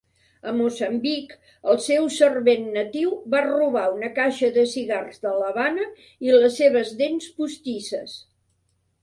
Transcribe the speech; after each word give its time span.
A 0.51 0.51
Moçambic, 0.59 1.33
el 1.73 1.77
seu 1.87 2.07
servent 2.15 2.65
natiu 2.77 3.11
va 3.35 3.41
robar 3.49 3.83
una 3.97 4.09
caixa 4.17 4.49
de 4.57 4.65
cigars 4.73 5.21
de 5.27 5.35
l'Havana 5.43 5.87
i 6.31 6.35
les 6.39 6.59
seves 6.63 6.97
dents 7.05 7.31
postisses. 7.39 8.19